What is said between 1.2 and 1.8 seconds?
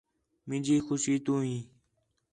تُو ہیں